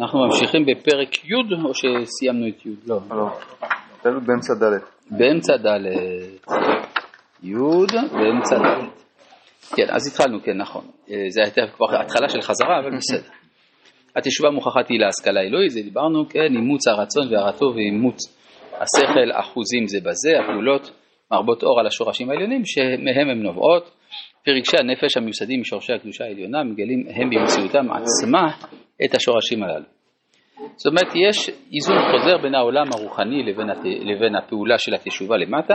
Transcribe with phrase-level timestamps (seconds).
[0.00, 2.70] אנחנו ממשיכים בפרק י' או שסיימנו את י'?
[2.86, 2.98] לא.
[3.10, 3.28] לא.
[4.02, 4.80] תלוי באמצע ד'.
[5.10, 5.86] באמצע ד'.
[7.42, 7.54] י'
[8.12, 9.04] באמצע ד'.
[9.76, 10.84] כן, אז התחלנו, כן, נכון.
[11.10, 13.30] אה, זה הייתה כבר התחלה של חזרה, אבל בסדר.
[14.16, 18.18] התשובה מוכחת היא להשכלה אלוהית, זה דיברנו, כן, אימוץ הרצון והרטוב ואימוץ
[18.72, 20.90] השכל אחוזים זה בזה, הפעולות
[21.32, 23.90] מרבות אור על השורשים העליונים שמהם הן נובעות,
[24.48, 28.50] ורגשי הנפש המיוסדים משורשי הקדושה העליונה מגלים הם במציאותם עצמה
[29.04, 29.84] את השורשים הללו.
[30.76, 33.84] זאת אומרת, יש איזון חוזר בין העולם הרוחני לבין, הת...
[33.84, 35.74] לבין הפעולה של התשובה למטה,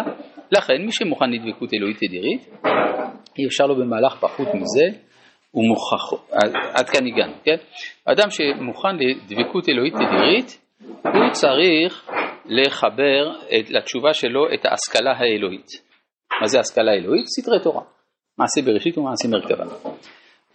[0.51, 2.49] לכן מי שמוכן לדבקות אלוהית תדירית,
[3.39, 4.97] אי אפשר לו במהלך פחות מזה,
[5.51, 6.23] הוא מוכח,
[6.73, 7.55] עד כאן הגענו, כן?
[8.05, 10.61] אדם שמוכן לדבקות אלוהית תדירית,
[11.03, 12.09] הוא צריך
[12.45, 15.67] לחבר את, לתשובה שלו את ההשכלה האלוהית.
[16.41, 17.25] מה זה השכלה האלוהית?
[17.27, 17.81] סתרי תורה.
[18.37, 19.65] מעשה בראשית ומעשה מרכבה.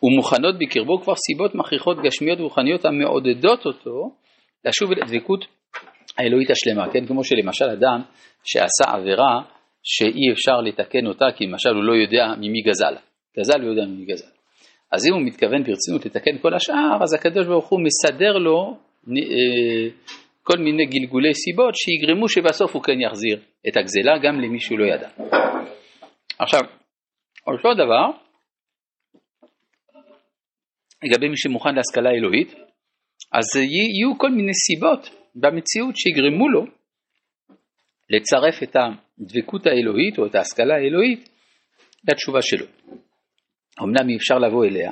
[0.02, 4.10] ומוכנות בקרבו כבר סיבות מכריחות גשמיות ורוחניות המעודדות אותו
[4.64, 5.44] לשוב לדבקות
[6.18, 7.06] האלוהית השלמה, כן?
[7.06, 8.02] כמו שלמשל אדם
[8.44, 9.40] שעשה עבירה
[9.82, 12.94] שאי אפשר לתקן אותה כי למשל הוא לא יודע ממי גזל.
[13.38, 14.30] גזל לא יודע ממי גזל.
[14.92, 18.76] אז אם הוא מתכוון ברצינות לתקן כל השאר, אז הקדוש ברוך הוא מסדר לו
[19.08, 19.88] אה,
[20.42, 24.84] כל מיני גלגולי סיבות שיגרמו שבסוף הוא כן יחזיר את הגזלה גם למי שהוא לא
[24.84, 25.08] ידע.
[26.38, 26.60] עכשיו,
[27.46, 28.23] אותו דבר
[31.04, 32.54] לגבי מי שמוכן להשכלה אלוהית,
[33.32, 36.64] אז יהיו כל מיני סיבות במציאות שיגרמו לו
[38.10, 41.28] לצרף את הדבקות האלוהית או את ההשכלה האלוהית
[42.08, 42.66] לתשובה שלו.
[43.82, 44.90] אמנם אי אפשר לבוא אליה,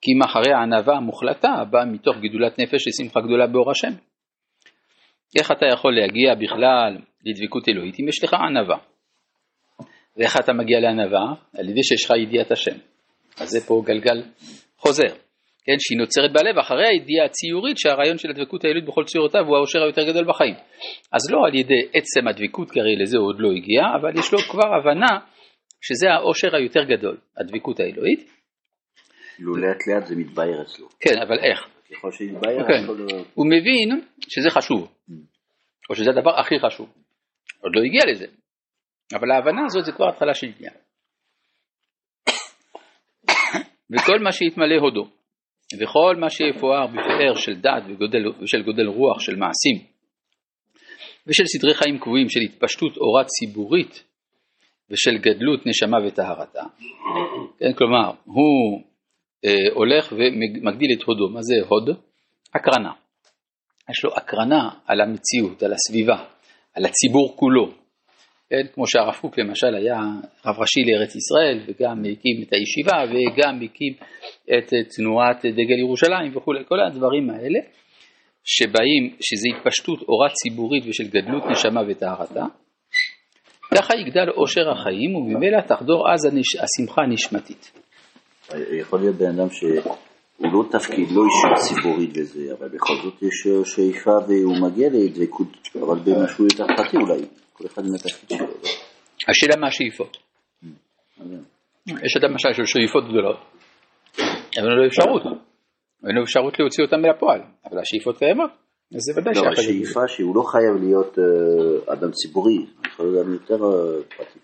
[0.00, 3.92] כי אם אחרי הענווה המוחלטה הבאה מתוך גידולת נפש לשמחה גדולה באור השם.
[5.38, 8.78] איך אתה יכול להגיע בכלל לדבקות אלוהית אם יש לך ענווה?
[10.16, 11.34] ואיך אתה מגיע לענווה?
[11.58, 12.78] על ידי שיש לך ידיעת השם.
[13.40, 14.22] אז זה פה גלגל
[14.76, 15.25] חוזר,
[15.66, 19.82] כן, שהיא נוצרת בלב אחרי הידיעה הציורית שהרעיון של הדבקות האלוהית בכל ציורותיו הוא האושר
[19.82, 20.54] היותר גדול בחיים.
[21.12, 24.32] אז לא על ידי עצם הדבקות, כי הרי לזה הוא עוד לא הגיע, אבל יש
[24.32, 25.18] לו כבר הבנה
[25.80, 28.20] שזה האושר היותר גדול, הדבקות האלוהית.
[29.34, 30.88] כאילו לאט לאט זה מתבהר אצלו.
[31.00, 31.68] כן, אבל איך?
[31.90, 32.86] ככל שיתבהר, כן.
[33.34, 34.92] הוא מבין שזה חשוב,
[35.90, 36.92] או שזה הדבר הכי חשוב.
[37.60, 38.26] עוד לא הגיע לזה,
[39.14, 40.74] אבל ההבנה הזאת זה כבר התחלה של עניין.
[43.92, 45.08] וכל מה שיתמלא הודו,
[45.74, 47.82] וכל מה שיפואר בפאר של דת
[48.42, 49.86] ושל גודל רוח של מעשים,
[51.26, 54.04] ושל סדרי חיים קבועים של התפשטות אורה ציבורית
[54.90, 56.62] ושל גדלות נשמה וטהרתה.
[57.58, 58.82] כן, כלומר, הוא
[59.44, 61.28] אה, הולך ומגדיל את הודו.
[61.28, 61.96] מה זה הוד?
[62.54, 62.92] הקרנה.
[63.90, 66.24] יש לו הקרנה על המציאות, על הסביבה,
[66.74, 67.85] על הציבור כולו.
[68.50, 69.98] כן, כמו שהרב קוק למשל היה
[70.46, 73.92] רב ראשי לארץ ישראל וגם הקים את הישיבה וגם הקים
[74.58, 77.58] את תנועת דגל ירושלים וכולי, כל הדברים האלה
[78.44, 82.44] שבאים, שזה התפשטות אורה ציבורית ושל גדלות נשמה וטהרתה,
[83.74, 86.26] ככה יגדל עושר החיים וממילא תחדור אז
[86.62, 87.72] השמחה הנשמתית.
[88.80, 89.94] יכול להיות בן אדם שהוא
[90.40, 95.98] לא תפקיד, לא אישיות ציבורית וזה, אבל בכל זאת יש שאיפה והוא מגיע לדבקות, אבל
[95.98, 97.22] במשהו יותר פרטי אולי,
[97.56, 98.46] כל אחד עם התפקיד שלו.
[99.28, 100.16] השאלה מה השאיפות.
[101.86, 103.36] יש אדם למשל של שאיפות גדולות,
[104.58, 105.22] אבל אין לו אפשרות,
[106.06, 108.50] אין לו אפשרות להוציא אותן מהפועל, אבל השאיפות קיימות.
[108.94, 113.54] אז זה ודאי לא, השאיפה שהוא לא חייב להיות uh, אדם ציבורי, יכול להיות יותר
[113.54, 114.38] uh, פרטי.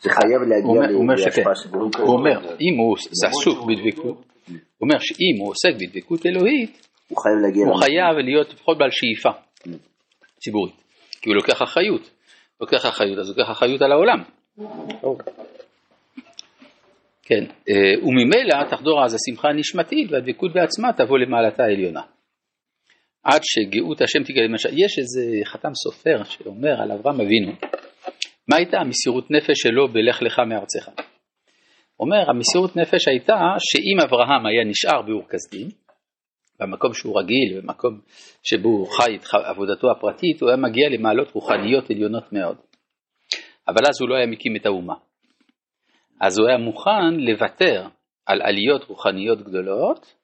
[0.00, 0.80] זה חייב להגיע
[1.16, 1.94] להשפעה ציבורית.
[1.94, 2.96] הוא אומר, אם הוא
[3.26, 8.14] עסוק בדבקות, הוא אומר שאם הוא עוסק בדבקות אלוהית, הוא חייב.
[8.14, 9.30] הוא להיות לפחות בעל שאיפה
[10.40, 10.74] ציבורית,
[11.20, 12.10] כי הוא לוקח אחריות.
[12.60, 14.22] לוקח אחריות, אז לוקח אחריות על העולם.
[17.22, 22.00] כן, אה, וממילא תחדור אז השמחה הנשמתית והדבקות בעצמה תבוא למעלתה העליונה.
[23.24, 24.68] עד שגאות השם תגלה למשל.
[24.72, 27.52] יש איזה חתם סופר שאומר על אברהם אבינו,
[28.48, 31.02] מה הייתה המסירות נפש שלו בלך לך מארצך?
[32.00, 35.68] אומר, המסירות נפש הייתה שאם אברהם היה נשאר באור כסדים,
[36.60, 38.00] במקום שהוא רגיל, במקום
[38.42, 42.56] שבו הוא חי את עבודתו הפרטית, הוא היה מגיע למעלות רוחניות עליונות מאוד.
[43.68, 44.94] אבל אז הוא לא היה מקים את האומה.
[46.20, 47.86] אז הוא היה מוכן לוותר
[48.26, 50.14] על עליות רוחניות גדולות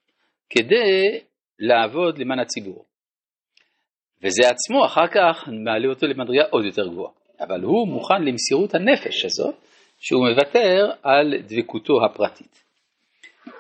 [0.51, 1.21] כדי
[1.59, 2.85] לעבוד למען הציבור.
[4.23, 7.13] וזה עצמו אחר כך מעלה אותו למדרגה עוד יותר גבוהה.
[7.41, 9.55] אבל הוא מוכן למסירות הנפש הזאת,
[9.99, 12.63] שהוא מוותר על דבקותו הפרטית.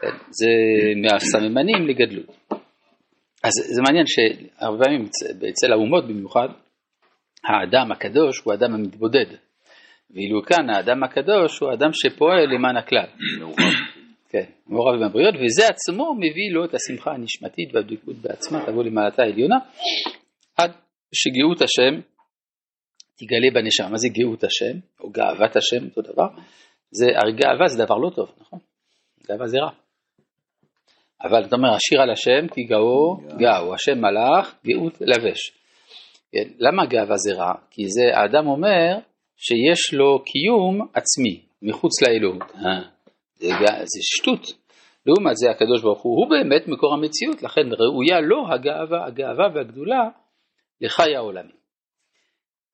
[0.00, 0.50] כן, זה
[1.02, 2.36] מהסממנים לגדלות.
[3.46, 5.02] אז זה מעניין שהרבה פעמים
[5.50, 6.48] אצל האומות במיוחד,
[7.44, 9.26] האדם הקדוש הוא האדם המתבודד,
[10.10, 13.06] ואילו כאן האדם הקדוש הוא האדם שפועל למען הכלל.
[14.28, 19.22] כן, מעורב עם הבריות, וזה עצמו מביא לו את השמחה הנשמתית והדבקות בעצמה, תבוא למעלתה
[19.22, 19.56] העליונה,
[20.56, 20.70] עד
[21.14, 22.00] שגאות השם
[23.18, 23.88] תגלה בנשמה.
[23.88, 26.28] מה זה גאות השם, או גאוות השם, אותו דבר?
[26.90, 28.58] זה, הרי גאווה זה דבר לא טוב, נכון?
[29.28, 29.85] גאווה זה רע.
[31.22, 35.50] אבל אתה אומר, השיר על השם כי גאו גאו, השם מלאך, גאות לבש.
[36.32, 37.52] כן, למה גאווה זה רע?
[37.70, 38.98] כי זה, האדם אומר
[39.36, 42.42] שיש לו קיום עצמי, מחוץ לאלוהות.
[42.42, 42.82] אה,
[43.34, 43.48] זה,
[43.84, 44.66] זה שטות.
[45.06, 50.08] לעומת זה הקדוש ברוך הוא, הוא באמת מקור המציאות, לכן ראויה לו הגאווה, הגאווה והגדולה
[50.80, 51.52] לחי העולמי.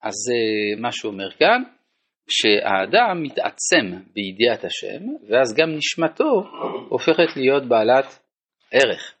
[0.03, 1.63] אז אה, מה שהוא אומר כאן,
[2.29, 6.43] שהאדם מתעצם בידיעת השם, ואז גם נשמתו
[6.89, 8.19] הופכת להיות בעלת
[8.73, 9.15] ערך.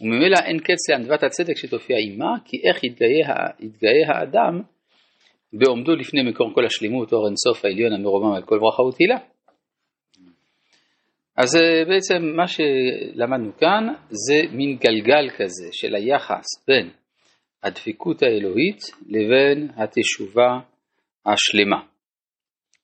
[0.00, 4.60] וממילא אין קץ לענוות הצדק שתופיע עימה, כי איך יתגאה, יתגאה האדם
[5.52, 9.16] בעומדו לפני מקור כל השלימות, אור אינסוף העליון המרומם על כל ברכה ותהילה.
[11.36, 16.90] אז אה, בעצם מה שלמדנו כאן זה מין גלגל כזה של היחס בין
[17.62, 20.58] הדבקות האלוהית לבין התשובה
[21.26, 21.80] השלמה.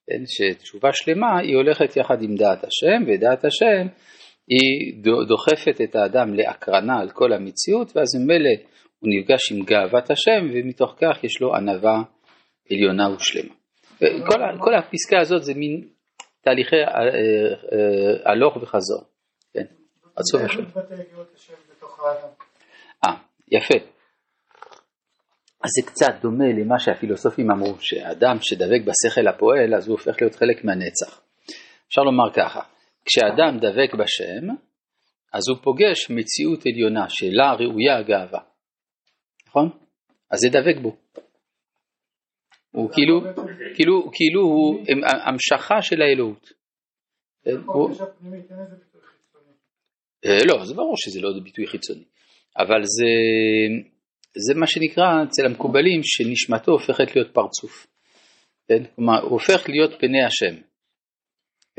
[0.07, 3.87] כן, שתשובה שלמה היא הולכת יחד עם דעת השם, ודעת השם
[4.47, 8.49] היא דוחפת את האדם להקרנה על כל המציאות, ואז ממילא
[8.99, 12.01] הוא נפגש עם גאוות השם, ומתוך כך יש לו ענווה
[12.71, 13.53] עליונה ושלמה.
[13.99, 15.87] כל, כל הפסקה הזאת זה מין
[16.41, 19.03] תהליכי אה, אה, הלוך וחזור,
[19.53, 19.65] כן,
[20.15, 20.63] עד סוף השם.
[23.05, 23.13] אה,
[23.51, 23.77] יפה.
[25.63, 30.35] אז זה קצת דומה למה שהפילוסופים אמרו, שאדם שדבק בשכל הפועל, אז הוא הופך להיות
[30.35, 31.21] חלק מהנצח.
[31.87, 32.61] אפשר לומר ככה,
[33.07, 34.47] כשאדם דבק בשם,
[35.33, 38.39] אז הוא פוגש מציאות עליונה שלה ראויה הגאווה,
[39.47, 39.69] נכון?
[40.31, 40.95] אז זה דבק בו.
[42.71, 43.21] הוא כאילו,
[43.75, 44.85] כאילו, כאילו הוא
[45.27, 46.49] המשכה של האלוהות.
[50.25, 52.03] אה, לא, זה ברור שזה לא ביטוי חיצוני,
[52.57, 53.11] אבל זה,
[54.35, 57.87] זה מה שנקרא אצל המקובלים שנשמתו הופכת להיות פרצוף.
[58.67, 58.83] כן?
[58.95, 60.61] כלומר, הוא הופך להיות פני השם.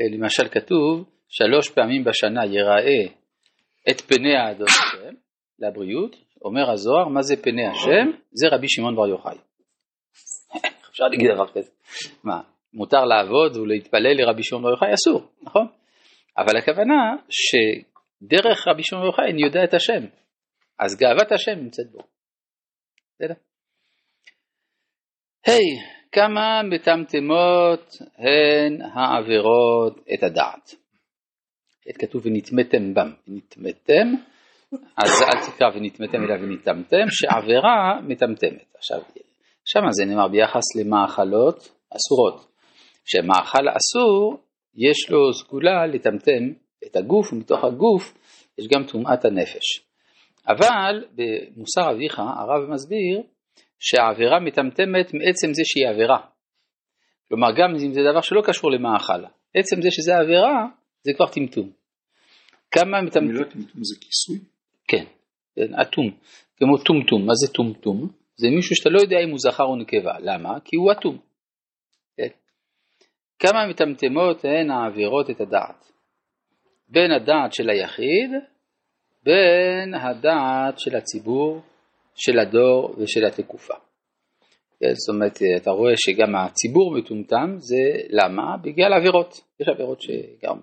[0.01, 3.13] אה, למשל כתוב, שלוש פעמים בשנה יראה
[3.91, 5.15] את פני האדון השם
[5.59, 8.17] לבריאות, אומר הזוהר, מה זה פני השם?
[8.31, 9.37] זה רבי שמעון בר יוחאי.
[10.89, 11.71] אפשר להגיד דבר כזה.
[12.23, 12.41] מה,
[12.73, 14.93] מותר לעבוד ולהתפלל לרבי שמעון בר יוחאי?
[14.93, 15.67] אסור, נכון?
[16.37, 20.05] אבל הכוונה שדרך רבי שמעון בר יוחאי אני יודע את השם,
[20.79, 21.99] אז גאוות השם נמצאת בו.
[23.15, 23.33] בסדר?
[25.45, 25.65] היי,
[26.11, 30.78] כמה מטמטמות הן העבירות את הדעת.
[31.97, 34.07] כתוב ונטמאתם בם, ונטמאתם,
[34.73, 38.75] אז אל תקרא ונטמאתם אלא ונטמאתם, שעבירה מטמטמת.
[38.77, 38.99] עכשיו,
[39.65, 41.57] שם זה נאמר ביחס למאכלות
[41.95, 42.49] אסורות.
[43.05, 44.37] שמאכל אסור,
[44.75, 46.43] יש לו סגולה לטמטם
[46.85, 48.13] את הגוף, ומתוך הגוף
[48.57, 49.89] יש גם טומאת הנפש.
[50.47, 53.21] אבל במוסר אביך הרב מסביר
[53.79, 56.17] שהעבירה מטמטמת מעצם זה שהיא עבירה.
[57.27, 59.25] כלומר גם אם זה דבר שלא קשור למאכל,
[59.55, 60.65] עצם זה שזה עבירה
[61.03, 61.78] זה כבר טמטום.
[62.71, 63.19] כמה מטמטם...
[63.25, 64.39] המילה טמטום זה כיסוי?
[64.87, 65.05] כן,
[65.81, 66.11] אטום,
[66.57, 68.09] כמו טומטום, מה זה טומטום?
[68.37, 70.59] זה מישהו שאתה לא יודע אם הוא זכר או נקבה, למה?
[70.65, 71.17] כי הוא אטום.
[72.17, 72.27] כן?
[73.39, 75.91] כמה מטמטמות הן העבירות את הדעת?
[76.87, 78.31] בין הדעת של היחיד,
[79.23, 81.61] בין הדעת של הציבור,
[82.15, 83.73] של הדור ושל התקופה.
[84.79, 84.93] כן?
[84.93, 88.57] זאת אומרת, אתה רואה שגם הציבור מטומטם, זה למה?
[88.63, 90.59] בגלל עבירות, יש עבירות שגם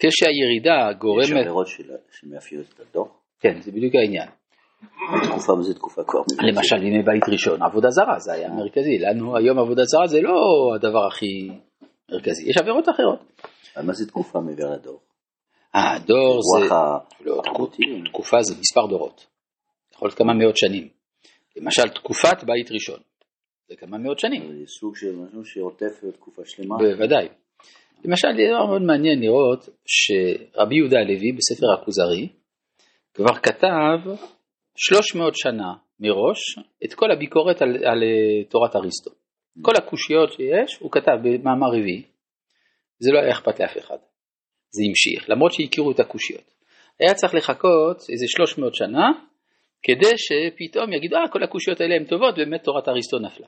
[0.00, 1.24] כשהירידה גורמת...
[1.24, 1.66] יש עבירות
[2.10, 3.08] שמאפיינות את הדוח?
[3.40, 4.28] כן, זה בדיוק העניין.
[5.28, 6.20] תקופה מזה תקופה כבר.
[6.48, 10.34] למשל ימי בית ראשון, עבודה זרה זה היה מרכזי, לנו היום עבודה זרה זה לא
[10.74, 11.48] הדבר הכי
[12.12, 13.18] מרכזי, יש עבירות אחרות.
[13.76, 15.00] אבל מה זה תקופה מעבר לדור?
[15.74, 16.74] אה, דור זה...
[17.20, 17.42] לא,
[18.12, 19.26] תקופה זה מספר דורות.
[19.94, 20.88] יכול להיות כמה מאות שנים.
[21.56, 23.00] למשל תקופת בית ראשון,
[23.68, 24.42] זה כמה מאות שנים.
[24.52, 26.76] זה סוג של משהו שעוטף תקופה שלמה.
[26.78, 27.28] בוודאי.
[28.04, 32.28] למשל, דבר מאוד מעניין לראות שרבי יהודה הלוי בספר הכוזרי
[33.14, 33.98] כבר כתב
[34.76, 36.38] 300 שנה מראש
[36.84, 39.10] את כל הביקורת על, על אה, תורת אריסטו.
[39.62, 42.02] כל הקושיות שיש הוא כתב במאמר רביעי,
[42.98, 43.96] זה לא היה אכפת לאף אחד,
[44.70, 46.54] זה המשיך, למרות שהכירו את הקושיות.
[47.00, 49.06] היה צריך לחכות איזה 300 שנה
[49.82, 53.46] כדי שפתאום יגידו, אה, כל הקושיות האלה הן טובות, באמת תורת אריסטו נפלה.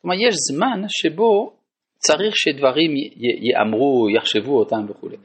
[0.00, 1.56] כלומר, יש זמן שבו
[2.06, 2.90] צריך שדברים
[3.40, 5.16] יאמרו, יחשבו אותם וכולי.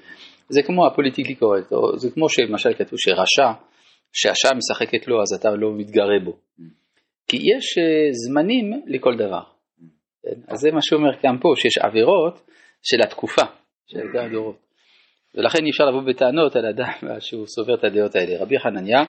[0.49, 3.51] זה כמו הפוליטיקלי קורקט, זה כמו שלמשל כתוב שרשע,
[4.13, 6.37] שהשע משחקת לו אז אתה לא מתגרה בו.
[7.27, 9.43] כי יש אה, זמנים לכל דבר.
[10.23, 10.41] כן?
[10.47, 12.41] אז זה מה שאומר כאן פה, שיש עבירות
[12.83, 13.45] של התקופה.
[13.87, 14.55] של כמה דורות.
[15.35, 16.93] ולכן אי אפשר לבוא בטענות על אדם
[17.25, 18.41] שהוא סובר את הדעות האלה.
[18.43, 18.99] רבי חנניה